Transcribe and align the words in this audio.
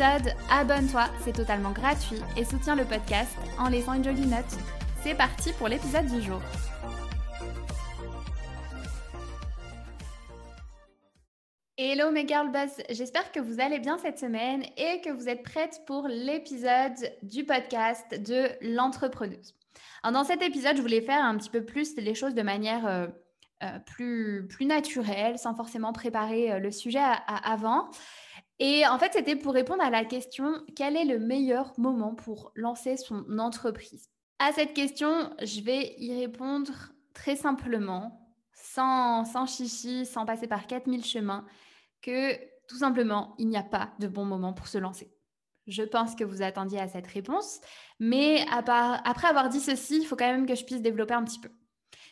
abonne-toi, 0.00 1.06
c'est 1.24 1.32
totalement 1.32 1.70
gratuit 1.70 2.20
et 2.36 2.44
soutiens 2.44 2.76
le 2.76 2.84
podcast 2.84 3.34
en 3.58 3.68
laissant 3.68 3.94
une 3.94 4.04
jolie 4.04 4.26
note. 4.26 4.44
C'est 5.02 5.14
parti 5.14 5.52
pour 5.54 5.68
l'épisode 5.68 6.06
du 6.06 6.20
jour. 6.20 6.40
Hello 11.78 12.10
mes 12.10 12.26
girl 12.26 12.50
boss, 12.50 12.82
j'espère 12.90 13.30
que 13.32 13.40
vous 13.40 13.60
allez 13.60 13.78
bien 13.78 13.98
cette 13.98 14.18
semaine 14.18 14.64
et 14.76 15.00
que 15.02 15.10
vous 15.10 15.28
êtes 15.28 15.42
prêtes 15.42 15.82
pour 15.86 16.08
l'épisode 16.08 17.12
du 17.22 17.44
podcast 17.44 18.20
de 18.22 18.48
l'entrepreneuse. 18.62 19.54
dans 20.04 20.24
cet 20.24 20.42
épisode, 20.42 20.76
je 20.76 20.82
voulais 20.82 21.02
faire 21.02 21.24
un 21.24 21.36
petit 21.36 21.50
peu 21.50 21.64
plus 21.64 21.96
les 21.96 22.14
choses 22.14 22.34
de 22.34 22.42
manière 22.42 22.86
euh, 22.86 23.06
euh, 23.62 23.78
plus, 23.78 24.46
plus 24.48 24.66
naturelle, 24.66 25.38
sans 25.38 25.54
forcément 25.54 25.92
préparer 25.92 26.52
euh, 26.52 26.58
le 26.58 26.70
sujet 26.70 27.00
avant. 27.26 27.90
Et 28.58 28.86
en 28.86 28.98
fait, 28.98 29.12
c'était 29.12 29.36
pour 29.36 29.52
répondre 29.52 29.82
à 29.82 29.90
la 29.90 30.04
question 30.04 30.64
quel 30.74 30.96
est 30.96 31.04
le 31.04 31.18
meilleur 31.18 31.72
moment 31.78 32.14
pour 32.14 32.52
lancer 32.54 32.96
son 32.96 33.38
entreprise? 33.38 34.08
À 34.38 34.52
cette 34.52 34.74
question, 34.74 35.30
je 35.42 35.60
vais 35.60 35.94
y 35.98 36.18
répondre 36.18 36.72
très 37.14 37.36
simplement, 37.36 38.34
sans, 38.52 39.24
sans 39.24 39.46
chichi, 39.46 40.06
sans 40.06 40.26
passer 40.26 40.46
par 40.46 40.66
4000 40.66 41.04
chemins 41.04 41.46
que 42.02 42.34
tout 42.68 42.78
simplement, 42.78 43.34
il 43.38 43.48
n'y 43.48 43.56
a 43.56 43.62
pas 43.62 43.92
de 43.98 44.08
bon 44.08 44.24
moment 44.24 44.52
pour 44.52 44.68
se 44.68 44.78
lancer. 44.78 45.12
Je 45.66 45.82
pense 45.82 46.14
que 46.14 46.24
vous 46.24 46.42
attendiez 46.42 46.78
à 46.78 46.88
cette 46.88 47.06
réponse, 47.06 47.60
mais 47.98 48.44
après 48.50 49.28
avoir 49.28 49.48
dit 49.48 49.60
ceci, 49.60 49.98
il 49.98 50.06
faut 50.06 50.16
quand 50.16 50.30
même 50.30 50.46
que 50.46 50.54
je 50.54 50.64
puisse 50.64 50.82
développer 50.82 51.14
un 51.14 51.24
petit 51.24 51.40
peu. 51.40 51.50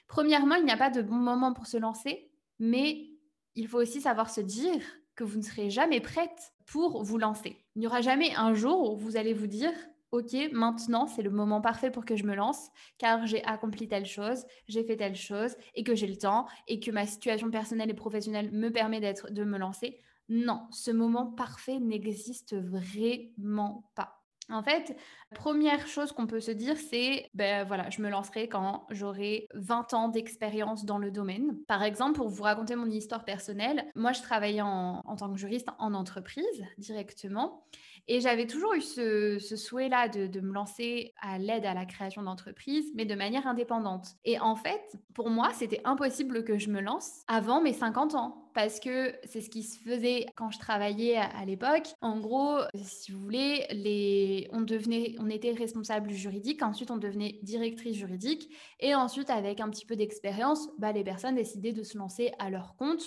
Premièrement, 0.08 0.56
il 0.56 0.64
n'y 0.64 0.72
a 0.72 0.76
pas 0.76 0.90
de 0.90 1.02
bon 1.02 1.14
moment 1.14 1.52
pour 1.52 1.66
se 1.66 1.76
lancer, 1.76 2.30
mais 2.58 3.10
il 3.54 3.68
faut 3.68 3.78
aussi 3.78 4.00
savoir 4.00 4.28
se 4.28 4.40
dire 4.40 4.80
que 5.14 5.24
vous 5.24 5.38
ne 5.38 5.42
serez 5.42 5.70
jamais 5.70 6.00
prête 6.00 6.52
pour 6.66 7.02
vous 7.02 7.18
lancer. 7.18 7.56
Il 7.74 7.80
n'y 7.80 7.86
aura 7.86 8.00
jamais 8.00 8.34
un 8.34 8.54
jour 8.54 8.92
où 8.92 8.96
vous 8.96 9.16
allez 9.16 9.34
vous 9.34 9.46
dire 9.46 9.72
OK, 10.12 10.36
maintenant 10.52 11.08
c'est 11.08 11.22
le 11.22 11.30
moment 11.30 11.60
parfait 11.60 11.90
pour 11.90 12.04
que 12.04 12.14
je 12.14 12.24
me 12.24 12.36
lance 12.36 12.70
car 12.98 13.26
j'ai 13.26 13.42
accompli 13.44 13.88
telle 13.88 14.06
chose, 14.06 14.44
j'ai 14.68 14.84
fait 14.84 14.96
telle 14.96 15.16
chose 15.16 15.56
et 15.74 15.82
que 15.82 15.96
j'ai 15.96 16.06
le 16.06 16.16
temps 16.16 16.46
et 16.68 16.78
que 16.78 16.92
ma 16.92 17.04
situation 17.04 17.50
personnelle 17.50 17.90
et 17.90 17.94
professionnelle 17.94 18.52
me 18.52 18.70
permet 18.70 19.00
de 19.00 19.44
me 19.44 19.58
lancer. 19.58 19.98
Non, 20.28 20.66
ce 20.70 20.90
moment 20.90 21.26
parfait 21.26 21.80
n'existe 21.80 22.54
vraiment 22.56 23.90
pas. 23.94 24.23
En 24.50 24.62
fait, 24.62 24.96
première 25.34 25.86
chose 25.86 26.12
qu'on 26.12 26.26
peut 26.26 26.40
se 26.40 26.50
dire, 26.50 26.76
c'est, 26.76 27.30
ben 27.34 27.64
voilà, 27.66 27.88
je 27.88 28.02
me 28.02 28.10
lancerai 28.10 28.48
quand 28.48 28.86
j'aurai 28.90 29.48
20 29.54 29.94
ans 29.94 30.08
d'expérience 30.08 30.84
dans 30.84 30.98
le 30.98 31.10
domaine. 31.10 31.58
Par 31.66 31.82
exemple, 31.82 32.16
pour 32.16 32.28
vous 32.28 32.42
raconter 32.42 32.76
mon 32.76 32.90
histoire 32.90 33.24
personnelle, 33.24 33.84
moi, 33.94 34.12
je 34.12 34.20
travaillais 34.20 34.60
en, 34.60 35.00
en 35.04 35.16
tant 35.16 35.32
que 35.32 35.38
juriste 35.38 35.68
en 35.78 35.94
entreprise 35.94 36.64
directement. 36.76 37.64
Et 38.06 38.20
j'avais 38.20 38.46
toujours 38.46 38.74
eu 38.74 38.83
ce, 38.83 39.39
souhait-là 39.39 40.08
de, 40.08 40.40
me 40.40 40.52
lancer 40.52 41.14
à 41.23 41.39
l'aide 41.39 41.64
à 41.64 41.73
la 41.73 41.86
création 41.86 42.23
d'entreprises, 42.23 42.92
mais 42.95 43.06
de 43.06 43.14
manière 43.14 43.46
indépendante. 43.46 44.08
Et 44.24 44.39
en 44.39 44.56
fait, 44.56 44.96
pour 45.14 45.30
moi, 45.30 45.51
c'était 45.55 45.80
impossible 45.84 46.45
que 46.45 46.58
je 46.58 46.70
me 46.70 46.80
lance 46.80 47.23
avant 47.28 47.62
mes 47.62 47.73
50 47.73 48.14
ans, 48.14 48.51
parce 48.52 48.78
que 48.78 49.14
c'est 49.24 49.40
ce 49.40 49.48
qui 49.48 49.62
se 49.62 49.78
faisait 49.78 50.27
quand 50.36 50.51
je 50.51 50.58
travaillais 50.58 51.17
à, 51.17 51.45
l'époque. 51.46 51.89
En 52.02 52.20
gros, 52.20 52.58
si 52.74 53.11
vous 53.11 53.20
voulez, 53.20 54.48
on, 54.52 54.61
devenait, 54.61 55.14
on 55.18 55.30
était 55.30 55.52
responsable 55.52 56.11
juridique, 56.11 56.62
ensuite 56.62 56.90
on 56.90 56.98
devenait 56.98 57.39
directrice 57.42 57.96
juridique, 57.96 58.55
et 58.80 58.95
ensuite, 58.95 59.30
avec 59.30 59.61
un 59.61 59.70
petit 59.70 59.86
peu 59.86 59.96
d'expérience, 59.96 60.68
bah, 60.78 60.92
les 60.92 61.05
personnes 61.05 61.36
décidaient 61.36 61.73
de 61.73 61.83
se 61.83 61.96
lancer 61.96 62.33
à 62.39 62.51
leur 62.51 62.77
compte 62.77 63.02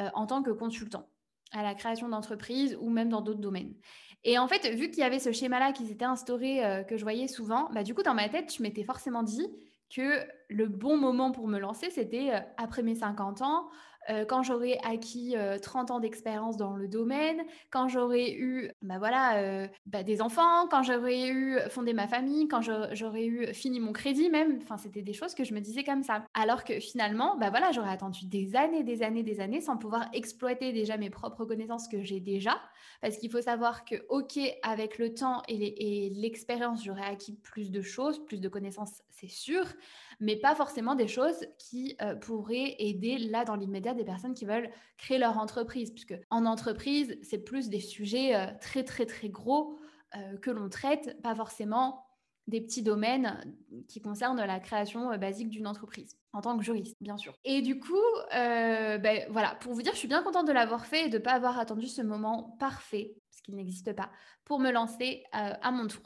euh, 0.00 0.08
en 0.14 0.26
tant 0.26 0.42
que 0.42 0.50
consultant 0.50 1.06
à 1.52 1.62
la 1.62 1.74
création 1.74 2.08
d'entreprises 2.08 2.76
ou 2.80 2.90
même 2.90 3.10
dans 3.10 3.20
d'autres 3.20 3.40
domaines. 3.40 3.74
Et 4.24 4.38
en 4.38 4.46
fait, 4.46 4.68
vu 4.74 4.90
qu'il 4.90 5.00
y 5.00 5.02
avait 5.02 5.18
ce 5.18 5.32
schéma-là 5.32 5.72
qui 5.72 5.86
s'était 5.86 6.04
instauré, 6.04 6.64
euh, 6.64 6.82
que 6.84 6.96
je 6.96 7.02
voyais 7.02 7.26
souvent, 7.26 7.68
bah, 7.72 7.82
du 7.82 7.94
coup, 7.94 8.02
dans 8.02 8.14
ma 8.14 8.28
tête, 8.28 8.54
je 8.56 8.62
m'étais 8.62 8.84
forcément 8.84 9.22
dit 9.22 9.48
que 9.94 10.24
le 10.48 10.68
bon 10.68 10.96
moment 10.96 11.32
pour 11.32 11.48
me 11.48 11.58
lancer, 11.58 11.90
c'était 11.90 12.30
euh, 12.32 12.40
après 12.56 12.82
mes 12.82 12.94
50 12.94 13.42
ans, 13.42 13.68
euh, 14.10 14.24
quand 14.24 14.42
j'aurai 14.42 14.78
acquis 14.84 15.36
30 15.62 15.90
euh, 15.90 15.94
ans 15.94 16.00
d'expérience 16.00 16.56
dans 16.56 16.74
le 16.74 16.88
domaine, 16.88 17.42
quand 17.70 17.88
j'aurai 17.88 18.32
eu 18.32 18.70
bah 18.82 18.98
voilà, 18.98 19.38
euh, 19.38 19.68
bah 19.86 20.02
des 20.02 20.20
enfants, 20.20 20.66
quand 20.68 20.82
j'aurai 20.82 21.28
eu 21.28 21.58
fondé 21.70 21.92
ma 21.92 22.08
famille, 22.08 22.48
quand 22.48 22.60
j'aurai 22.62 23.26
eu 23.26 23.54
fini 23.54 23.80
mon 23.80 23.92
crédit 23.92 24.28
même. 24.28 24.58
Enfin, 24.62 24.76
c'était 24.76 25.02
des 25.02 25.12
choses 25.12 25.34
que 25.34 25.44
je 25.44 25.54
me 25.54 25.60
disais 25.60 25.84
comme 25.84 26.02
ça. 26.02 26.24
Alors 26.34 26.64
que 26.64 26.80
finalement, 26.80 27.36
bah 27.38 27.50
voilà, 27.50 27.70
j'aurais 27.72 27.90
attendu 27.90 28.26
des 28.26 28.56
années, 28.56 28.82
des 28.82 29.02
années, 29.02 29.22
des 29.22 29.40
années 29.40 29.60
sans 29.60 29.76
pouvoir 29.76 30.08
exploiter 30.12 30.72
déjà 30.72 30.96
mes 30.96 31.10
propres 31.10 31.44
connaissances 31.44 31.88
que 31.88 32.02
j'ai 32.02 32.20
déjà. 32.20 32.60
Parce 33.00 33.16
qu'il 33.16 33.30
faut 33.30 33.40
savoir 33.40 33.84
que, 33.84 33.96
OK, 34.08 34.38
avec 34.62 34.98
le 34.98 35.14
temps 35.14 35.42
et 35.48 36.10
l'expérience, 36.14 36.84
j'aurais 36.84 37.04
acquis 37.04 37.34
plus 37.34 37.70
de 37.70 37.82
choses, 37.82 38.24
plus 38.24 38.40
de 38.40 38.48
connaissances, 38.48 39.02
c'est 39.10 39.28
sûr 39.28 39.64
mais 40.22 40.36
pas 40.36 40.54
forcément 40.54 40.94
des 40.94 41.08
choses 41.08 41.46
qui 41.58 41.96
euh, 42.00 42.14
pourraient 42.14 42.76
aider 42.78 43.18
là 43.18 43.44
dans 43.44 43.56
l'immédiat 43.56 43.91
des 43.94 44.04
personnes 44.04 44.34
qui 44.34 44.44
veulent 44.44 44.70
créer 44.98 45.18
leur 45.18 45.38
entreprise, 45.38 45.90
puisque 45.90 46.14
en 46.30 46.46
entreprise, 46.46 47.18
c'est 47.22 47.38
plus 47.38 47.68
des 47.68 47.80
sujets 47.80 48.34
euh, 48.34 48.46
très 48.60 48.84
très 48.84 49.06
très 49.06 49.28
gros 49.28 49.78
euh, 50.16 50.36
que 50.38 50.50
l'on 50.50 50.68
traite, 50.68 51.20
pas 51.22 51.34
forcément 51.34 52.04
des 52.48 52.60
petits 52.60 52.82
domaines 52.82 53.54
qui 53.86 54.00
concernent 54.00 54.44
la 54.44 54.58
création 54.58 55.16
basique 55.16 55.48
d'une 55.48 55.68
entreprise, 55.68 56.18
en 56.32 56.40
tant 56.40 56.58
que 56.58 56.64
juriste, 56.64 56.96
bien 57.00 57.16
sûr. 57.16 57.34
Et 57.44 57.62
du 57.62 57.78
coup, 57.78 57.94
ben, 58.32 59.26
voilà, 59.30 59.54
pour 59.60 59.72
vous 59.74 59.82
dire, 59.82 59.92
je 59.92 59.98
suis 59.98 60.08
bien 60.08 60.24
contente 60.24 60.48
de 60.48 60.52
l'avoir 60.52 60.86
fait 60.86 61.06
et 61.06 61.08
de 61.08 61.18
ne 61.18 61.22
pas 61.22 61.34
avoir 61.34 61.60
attendu 61.60 61.86
ce 61.86 62.02
moment 62.02 62.56
parfait, 62.58 63.14
parce 63.30 63.42
qu'il 63.42 63.54
n'existe 63.54 63.92
pas, 63.92 64.10
pour 64.44 64.58
me 64.58 64.72
lancer 64.72 65.22
à 65.30 65.70
mon 65.70 65.86
tour. 65.86 66.02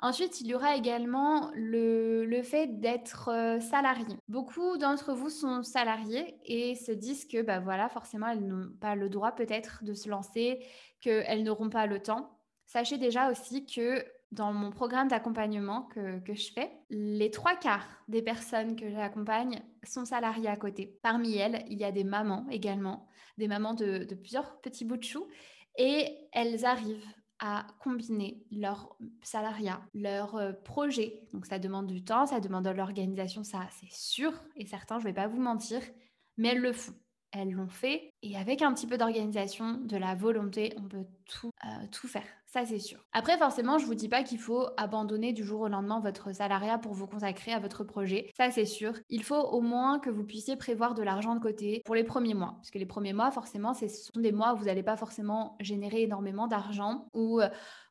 Ensuite, 0.00 0.40
il 0.40 0.48
y 0.48 0.54
aura 0.54 0.76
également 0.76 1.50
le, 1.54 2.42
fait 2.42 2.80
d'être 2.80 3.28
euh, 3.28 3.60
salarié. 3.60 4.16
Beaucoup 4.28 4.76
d'entre 4.76 5.14
vous 5.14 5.30
sont 5.30 5.62
salariés 5.62 6.36
et 6.44 6.74
se 6.74 6.92
disent 6.92 7.26
que 7.26 7.42
bah 7.42 7.60
voilà, 7.60 7.88
forcément, 7.88 8.28
elles 8.28 8.46
n'ont 8.46 8.70
pas 8.80 8.96
le 8.96 9.08
droit 9.08 9.32
peut-être 9.32 9.84
de 9.84 9.94
se 9.94 10.08
lancer, 10.08 10.64
qu'elles 11.00 11.42
n'auront 11.42 11.70
pas 11.70 11.86
le 11.86 12.00
temps. 12.00 12.38
Sachez 12.66 12.98
déjà 12.98 13.30
aussi 13.30 13.66
que 13.66 14.04
dans 14.32 14.52
mon 14.52 14.70
programme 14.70 15.08
d'accompagnement 15.08 15.82
que, 15.82 16.34
je 16.34 16.52
fais, 16.52 16.72
les 16.90 17.30
trois 17.30 17.54
quarts 17.54 17.86
des 18.08 18.20
personnes 18.20 18.74
que 18.74 18.90
j'accompagne 18.90 19.62
sont 19.84 20.04
salariées 20.04 20.48
à 20.48 20.56
côté. 20.56 20.98
Parmi 21.02 21.36
elles, 21.36 21.64
il 21.68 21.78
y 21.78 21.84
a 21.84 21.92
des 21.92 22.04
mamans 22.04 22.44
également, 22.50 23.06
des 23.38 23.46
mamans 23.46 23.74
de, 23.74 24.04
de 24.04 24.14
plusieurs 24.16 24.60
petits 24.60 24.84
bouts 24.84 24.96
de 24.96 25.04
choux, 25.04 25.28
et 25.76 26.28
elles 26.32 26.64
arrivent 26.64 27.06
à 27.46 27.66
combiner 27.78 28.42
leur 28.50 28.96
salariat, 29.22 29.82
leur 29.92 30.34
euh, 30.36 30.52
projet. 30.52 31.20
Donc 31.34 31.44
ça 31.44 31.58
demande 31.58 31.86
du 31.86 32.02
temps, 32.02 32.24
ça 32.24 32.40
demande 32.40 32.64
de 32.64 32.70
l'organisation, 32.70 33.44
ça 33.44 33.68
c'est 33.78 33.92
sûr 33.92 34.32
et 34.56 34.64
certain, 34.64 34.98
je 34.98 35.04
ne 35.04 35.10
vais 35.10 35.14
pas 35.14 35.28
vous 35.28 35.42
mentir, 35.42 35.82
mais 36.38 36.48
elles 36.48 36.62
le 36.62 36.72
font. 36.72 36.94
Elles 37.32 37.50
l'ont 37.50 37.68
fait 37.68 38.13
et 38.24 38.36
avec 38.36 38.62
un 38.62 38.72
petit 38.72 38.86
peu 38.86 38.96
d'organisation, 38.96 39.74
de 39.74 39.96
la 39.98 40.14
volonté, 40.14 40.72
on 40.78 40.88
peut 40.88 41.04
tout, 41.26 41.50
euh, 41.64 41.86
tout 41.92 42.08
faire. 42.08 42.24
Ça, 42.54 42.64
c'est 42.64 42.78
sûr. 42.78 43.00
Après, 43.12 43.36
forcément, 43.36 43.78
je 43.78 43.84
vous 43.84 43.96
dis 43.96 44.08
pas 44.08 44.22
qu'il 44.22 44.38
faut 44.38 44.68
abandonner 44.76 45.32
du 45.32 45.42
jour 45.42 45.62
au 45.62 45.68
lendemain 45.68 45.98
votre 45.98 46.32
salariat 46.32 46.78
pour 46.78 46.92
vous 46.94 47.08
consacrer 47.08 47.52
à 47.52 47.58
votre 47.58 47.82
projet. 47.82 48.30
Ça, 48.36 48.52
c'est 48.52 48.64
sûr. 48.64 48.92
Il 49.10 49.24
faut 49.24 49.34
au 49.34 49.60
moins 49.60 49.98
que 49.98 50.08
vous 50.08 50.22
puissiez 50.22 50.54
prévoir 50.54 50.94
de 50.94 51.02
l'argent 51.02 51.34
de 51.34 51.40
côté 51.40 51.82
pour 51.84 51.96
les 51.96 52.04
premiers 52.04 52.34
mois. 52.34 52.52
Parce 52.58 52.70
que 52.70 52.78
les 52.78 52.86
premiers 52.86 53.12
mois, 53.12 53.32
forcément, 53.32 53.74
ce 53.74 53.88
sont 53.88 54.20
des 54.20 54.30
mois 54.30 54.54
où 54.54 54.58
vous 54.58 54.66
n'allez 54.66 54.84
pas 54.84 54.96
forcément 54.96 55.56
générer 55.58 56.02
énormément 56.02 56.46
d'argent, 56.46 57.08
ou 57.12 57.40
euh, 57.40 57.48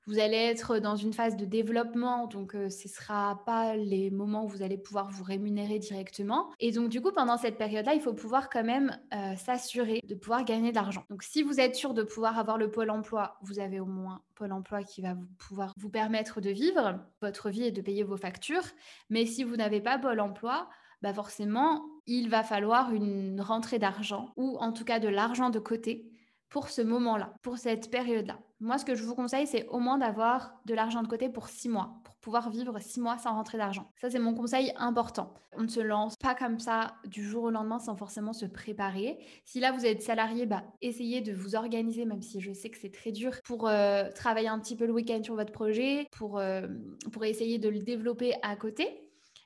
vous 0.08 0.20
allez 0.20 0.38
être 0.38 0.80
dans 0.80 0.96
une 0.96 1.12
phase 1.12 1.36
de 1.36 1.46
développement, 1.46 2.28
donc 2.28 2.56
euh, 2.56 2.70
ce 2.70 2.88
ne 2.88 2.94
sera 2.94 3.42
pas 3.46 3.76
les 3.76 4.12
moments 4.12 4.46
où 4.46 4.48
vous 4.48 4.62
allez 4.62 4.78
pouvoir 4.78 5.10
vous 5.10 5.24
rémunérer 5.26 5.80
directement. 5.80 6.50
Et 6.62 6.72
donc 6.72 6.88
du 6.88 7.02
coup, 7.02 7.12
pendant 7.12 7.38
cette 7.38 7.58
période-là, 7.58 7.96
il 7.96 8.02
faut 8.02 8.14
pouvoir 8.14 8.50
quand 8.50 8.64
même 8.64 8.98
s'assurer 9.36 10.02
de 10.08 10.16
pouvoir 10.24 10.46
gagner 10.46 10.72
de 10.72 10.76
l'argent. 10.76 11.06
Donc 11.10 11.22
si 11.22 11.44
vous 11.44 11.60
êtes 11.60 11.76
sûr 11.76 11.94
de 11.94 12.02
pouvoir 12.02 12.40
avoir 12.40 12.58
le 12.58 12.72
pôle 12.72 12.90
emploi, 12.90 13.38
vous 13.42 13.60
avez 13.60 13.80
au 13.80 13.86
moins 13.86 14.22
pôle 14.36 14.54
emploi 14.54 14.84
qui 14.84 15.02
va 15.02 15.14
vous 15.14 15.28
pouvoir 15.38 15.74
vous 15.78 15.90
permettre 15.90 16.40
de 16.40 16.50
vivre 16.50 17.00
votre 17.22 17.50
vie 17.50 17.64
et 17.66 17.72
de 17.72 17.82
payer 17.82 18.04
vos 18.04 18.18
factures. 18.18 18.64
Mais 19.10 19.26
si 19.26 19.44
vous 19.44 19.58
n'avez 19.58 19.82
pas 19.82 20.00
pôle 20.00 20.22
emploi, 20.22 20.70
bah 21.02 21.14
forcément, 21.14 21.86
il 22.08 22.30
va 22.30 22.44
falloir 22.44 22.94
une 22.94 23.42
rentrée 23.42 23.80
d'argent 23.80 24.32
ou 24.38 24.58
en 24.60 24.72
tout 24.72 24.86
cas 24.86 25.00
de 25.00 25.10
l'argent 25.10 25.50
de 25.50 25.60
côté 25.60 26.10
pour 26.54 26.70
ce 26.70 26.84
moment-là, 26.84 27.34
pour 27.42 27.58
cette 27.58 27.90
période-là. 27.90 28.38
Moi, 28.60 28.78
ce 28.78 28.86
que 28.86 28.94
je 28.94 29.04
vous 29.04 29.16
conseille, 29.16 29.48
c'est 29.48 29.68
au 29.70 29.80
moins 29.80 29.98
d'avoir 29.98 30.54
de 30.66 30.76
l'argent 30.76 31.02
de 31.02 31.08
côté 31.08 31.28
pour 31.28 31.50
six 31.50 31.68
mois, 31.68 32.00
pour 32.04 32.16
pouvoir 32.18 32.52
vivre 32.52 32.80
six 32.80 33.02
mois 33.02 33.18
sans 33.18 33.32
rentrer 33.34 33.58
d'argent. 33.58 33.90
Ça, 34.00 34.12
c'est 34.12 34.20
mon 34.20 34.36
conseil 34.36 34.72
important. 34.78 35.34
On 35.58 35.64
ne 35.64 35.68
se 35.68 35.80
lance 35.80 36.16
pas 36.16 36.36
comme 36.36 36.60
ça 36.60 36.94
du 37.06 37.24
jour 37.24 37.46
au 37.46 37.50
lendemain 37.50 37.80
sans 37.80 37.96
forcément 37.96 38.34
se 38.34 38.46
préparer. 38.46 39.18
Si 39.46 39.60
là, 39.60 39.72
vous 39.72 39.84
êtes 39.84 40.04
salarié, 40.04 40.46
bah, 40.46 40.64
essayez 40.84 41.22
de 41.22 41.34
vous 41.34 41.56
organiser, 41.56 42.06
même 42.06 42.22
si 42.22 42.40
je 42.40 42.54
sais 42.54 42.70
que 42.70 42.78
c'est 42.78 42.94
très 42.94 43.12
dur, 43.12 43.32
pour 43.44 43.68
euh, 43.68 44.10
travailler 44.12 44.48
un 44.48 44.60
petit 44.60 44.76
peu 44.76 44.86
le 44.86 44.94
week-end 44.94 45.24
sur 45.24 45.34
votre 45.34 45.52
projet, 45.52 46.08
pour, 46.12 46.38
euh, 46.38 46.68
pour 47.12 47.26
essayer 47.26 47.58
de 47.58 47.68
le 47.68 47.80
développer 47.80 48.36
à 48.44 48.56
côté. 48.56 49.03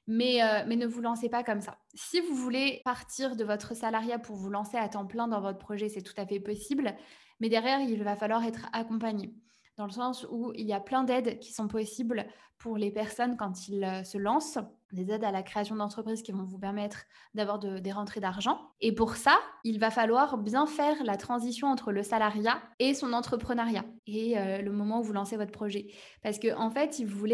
Mais, 0.07 0.41
euh, 0.41 0.63
mais, 0.65 0.77
ne 0.77 0.87
vous 0.87 1.01
lancez 1.01 1.27
pas 1.27 1.43
comme 1.43 1.59
ça. 1.59 1.77
Si 1.93 2.21
vous 2.21 2.33
voulez 2.33 2.81
partir 2.85 3.35
de 3.35 3.43
votre 3.43 3.75
salariat 3.75 4.19
pour 4.19 4.37
vous 4.37 4.49
lancer 4.49 4.77
à 4.77 4.87
temps 4.87 5.05
plein 5.05 5.27
dans 5.27 5.41
votre 5.41 5.59
projet, 5.59 5.89
c'est 5.89 6.01
tout 6.01 6.13
à 6.15 6.25
fait 6.25 6.39
possible. 6.39 6.95
Mais 7.41 7.49
derrière, 7.49 7.81
il 7.81 8.01
va 8.03 8.15
falloir 8.15 8.43
être 8.45 8.67
accompagné 8.71 9.33
dans 9.77 9.85
le 9.85 9.91
sens 9.91 10.25
où 10.29 10.51
il 10.55 10.65
y 10.65 10.73
a 10.73 10.79
plein 10.79 11.03
d'aides 11.03 11.39
qui 11.39 11.53
sont 11.53 11.67
possibles 11.67 12.25
pour 12.57 12.77
les 12.77 12.91
personnes 12.91 13.37
quand 13.37 13.67
ils 13.67 13.83
euh, 13.83 14.03
se 14.03 14.17
lancent, 14.17 14.59
des 14.91 15.11
aides 15.11 15.23
à 15.23 15.31
la 15.31 15.43
création 15.43 15.75
d'entreprises 15.75 16.21
qui 16.21 16.31
vont 16.31 16.43
vous 16.43 16.57
permettre 16.57 17.05
d'avoir 17.33 17.59
des 17.59 17.91
rentrées 17.91 18.19
d'argent. 18.19 18.59
Et 18.81 18.93
pour 18.93 19.15
ça, 19.15 19.37
il 19.63 19.79
va 19.79 19.91
falloir 19.91 20.37
bien 20.37 20.65
faire 20.65 21.03
la 21.03 21.17
transition 21.17 21.67
entre 21.67 21.91
le 21.91 22.03
salariat 22.03 22.61
et 22.79 22.93
son 22.93 23.13
entrepreneuriat 23.13 23.85
et 24.05 24.37
euh, 24.37 24.61
le 24.61 24.71
moment 24.71 25.01
où 25.01 25.03
vous 25.03 25.13
lancez 25.13 25.37
votre 25.37 25.51
projet. 25.51 25.87
Parce 26.23 26.39
que 26.39 26.55
en 26.55 26.69
fait, 26.69 26.93
si 26.93 27.05
vous 27.05 27.27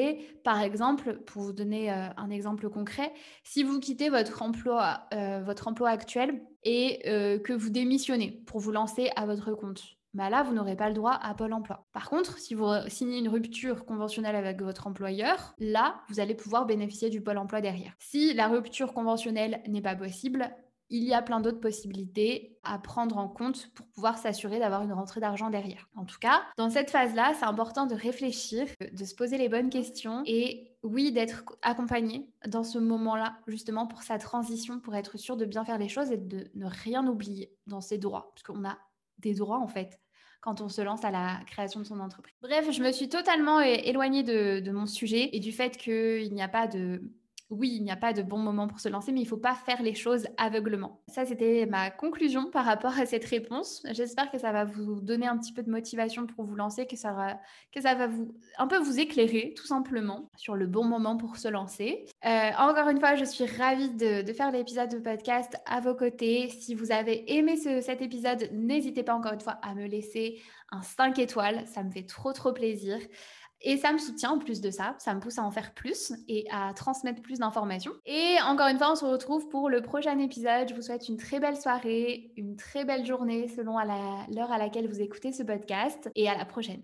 par 0.43 0.61
exemple, 0.61 1.19
pour 1.25 1.43
vous 1.43 1.53
donner 1.53 1.91
euh, 1.91 2.07
un 2.17 2.29
exemple 2.31 2.69
concret, 2.69 3.13
si 3.43 3.63
vous 3.63 3.79
quittez 3.79 4.09
votre 4.09 4.41
emploi, 4.41 5.07
votre 5.45 5.67
emploi 5.67 5.89
actuel 5.89 6.41
et 6.63 6.99
que 7.03 7.53
vous 7.53 7.69
démissionnez 7.69 8.41
pour 8.47 8.59
vous 8.59 8.71
lancer 8.71 9.11
à 9.15 9.25
votre 9.25 9.53
compte, 9.53 9.83
bah 10.13 10.29
là, 10.29 10.43
vous 10.43 10.53
n'aurez 10.53 10.75
pas 10.75 10.89
le 10.89 10.95
droit 10.95 11.17
à 11.21 11.33
Pôle 11.33 11.53
emploi. 11.53 11.87
Par 11.91 12.09
contre, 12.09 12.37
si 12.37 12.53
vous 12.53 12.67
signez 12.87 13.17
une 13.17 13.29
rupture 13.29 13.85
conventionnelle 13.85 14.35
avec 14.35 14.61
votre 14.61 14.85
employeur, 14.87 15.55
là, 15.59 16.01
vous 16.09 16.19
allez 16.19 16.35
pouvoir 16.35 16.65
bénéficier 16.65 17.09
du 17.09 17.21
Pôle 17.21 17.37
emploi 17.37 17.61
derrière. 17.61 17.93
Si 17.99 18.33
la 18.33 18.47
rupture 18.47 18.93
conventionnelle 18.93 19.61
n'est 19.67 19.81
pas 19.81 19.95
possible, 19.95 20.51
il 20.89 21.03
y 21.03 21.13
a 21.13 21.23
plein 21.23 21.39
d'autres 21.39 21.59
possibilités 21.59 22.59
à 22.63 22.77
prendre 22.77 23.17
en 23.17 23.27
compte 23.27 23.71
pour 23.73 23.87
pouvoir 23.87 24.19
s'assurer 24.19 24.59
d'avoir 24.59 24.83
une 24.83 24.93
rentrée 24.93 25.19
d'argent 25.19 25.49
derrière. 25.49 25.89
En 25.95 26.05
tout 26.05 26.19
cas, 26.19 26.43
dans 26.57 26.69
cette 26.69 26.91
phase-là, 26.91 27.33
c'est 27.33 27.45
important 27.45 27.87
de 27.87 27.95
réfléchir, 27.95 28.67
de 28.79 29.05
se 29.05 29.15
poser 29.15 29.39
les 29.39 29.49
bonnes 29.49 29.71
questions 29.71 30.21
et 30.27 30.75
oui, 30.83 31.11
d'être 31.11 31.43
accompagné 31.63 32.29
dans 32.47 32.63
ce 32.63 32.77
moment-là, 32.77 33.37
justement 33.47 33.87
pour 33.87 34.03
sa 34.03 34.19
transition, 34.19 34.79
pour 34.79 34.95
être 34.95 35.17
sûr 35.17 35.37
de 35.37 35.45
bien 35.45 35.65
faire 35.65 35.79
les 35.79 35.89
choses 35.89 36.11
et 36.11 36.17
de 36.17 36.51
ne 36.53 36.67
rien 36.67 37.07
oublier 37.07 37.51
dans 37.65 37.81
ses 37.81 37.97
droits, 37.97 38.31
parce 38.35 38.43
qu'on 38.43 38.63
a 38.63 38.77
des 39.17 39.33
droits 39.33 39.59
en 39.59 39.67
fait 39.67 39.99
quand 40.43 40.59
on 40.59 40.67
se 40.67 40.81
lance 40.81 41.05
à 41.05 41.11
la 41.11 41.39
création 41.47 41.79
de 41.79 41.85
son 41.85 42.01
entreprise. 42.01 42.35
Bref, 42.41 42.69
je 42.69 42.83
me 42.83 42.91
suis 42.91 43.07
totalement 43.07 43.61
éloignée 43.61 44.23
de, 44.23 44.71
mon 44.71 44.85
sujet 44.85 45.29
et 45.31 45.39
du 45.39 45.53
fait 45.53 45.77
qu'il 45.77 46.33
n'y 46.33 46.43
a 46.43 46.49
pas 46.49 46.67
de 46.67 47.01
oui, 47.49 47.73
il 47.75 47.83
n'y 47.83 47.91
a 47.91 47.95
pas 47.95 48.13
de 48.13 48.23
bon 48.23 48.37
moment 48.37 48.67
pour 48.67 48.79
se 48.79 48.89
lancer, 48.89 49.11
mais 49.11 49.19
il 49.19 49.23
ne 49.23 49.29
faut 49.29 49.37
pas 49.37 49.53
faire 49.53 49.81
les 49.81 49.93
choses 49.93 50.27
aveuglement. 50.37 51.01
Ça, 51.07 51.25
c'était 51.25 51.65
ma 51.65 51.91
conclusion 51.91 52.49
par 52.49 52.65
rapport 52.65 52.97
à 52.97 53.05
cette 53.05 53.25
réponse. 53.25 53.83
J'espère 53.91 54.31
que 54.31 54.39
ça 54.39 54.51
va 54.51 54.65
vous 54.65 55.01
donner 55.01 55.27
un 55.27 55.37
petit 55.37 55.53
peu 55.53 55.61
de 55.61 55.69
motivation 55.69 56.25
pour 56.25 56.45
vous 56.45 56.55
lancer, 56.55 56.87
que 56.87 56.95
ça 56.95 57.11
va, 57.13 57.39
que 57.71 57.81
ça 57.81 57.95
va 57.95 58.07
vous 58.07 58.33
un 58.57 58.67
peu 58.67 58.77
vous 58.77 58.99
éclairer, 58.99 59.53
tout 59.55 59.67
simplement, 59.67 60.29
sur 60.35 60.55
le 60.55 60.67
bon 60.67 60.83
moment 60.83 61.17
pour 61.17 61.37
se 61.37 61.47
lancer. 61.47 62.05
Euh, 62.25 62.51
encore 62.57 62.89
une 62.89 62.99
fois, 62.99 63.15
je 63.15 63.25
suis 63.25 63.45
ravie 63.45 63.89
de, 63.91 64.23
faire 64.33 64.51
l'épisode 64.51 64.89
de 64.89 64.99
podcast 64.99 65.55
à 65.65 65.79
vos 65.79 65.93
côtés. 65.93 66.49
Si 66.49 66.73
vous 66.73 66.91
avez 66.91 67.35
aimé 67.35 67.55
cet 67.57 68.01
épisode, 68.01 68.49
n'hésitez 68.51 69.03
pas 69.03 69.13
encore 69.13 69.33
une 69.33 69.41
fois 69.41 69.59
à 69.61 69.75
me 69.75 69.85
laisser 69.85 70.41
un 70.71 70.81
5 70.81 71.19
étoiles. 71.19 71.67
Ça 71.67 71.83
me 71.83 71.91
fait 71.91 72.05
trop, 72.05 72.33
trop 72.33 72.51
plaisir. 72.51 72.97
Et 73.63 73.77
ça 73.77 73.93
me 73.93 73.97
soutient 73.97 74.31
en 74.31 74.39
plus 74.39 74.61
de 74.61 74.69
ça, 74.69 74.95
ça 74.99 75.13
me 75.13 75.19
pousse 75.19 75.39
à 75.39 75.43
en 75.43 75.51
faire 75.51 75.73
plus 75.73 76.13
et 76.27 76.45
à 76.51 76.73
transmettre 76.73 77.21
plus 77.21 77.39
d'informations. 77.39 77.93
Et 78.05 78.35
encore 78.45 78.67
une 78.67 78.77
fois, 78.77 78.91
on 78.91 78.95
se 78.95 79.05
retrouve 79.05 79.47
pour 79.49 79.69
le 79.69 79.81
prochain 79.81 80.19
épisode. 80.19 80.69
Je 80.69 80.75
vous 80.75 80.81
souhaite 80.81 81.07
une 81.07 81.17
très 81.17 81.39
belle 81.39 81.57
soirée, 81.57 82.31
une 82.35 82.55
très 82.57 82.85
belle 82.85 83.05
journée 83.05 83.47
selon 83.47 83.77
l'heure 84.35 84.51
à 84.51 84.57
laquelle 84.57 84.87
vous 84.87 85.01
écoutez 85.01 85.31
ce 85.31 85.43
podcast 85.43 86.09
et 86.15 86.29
à 86.29 86.37
la 86.37 86.45
prochaine. 86.45 86.83